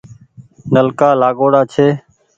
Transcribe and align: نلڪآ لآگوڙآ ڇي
نلڪآ 0.73 1.09
لآگوڙآ 1.21 1.61
ڇي 1.71 1.87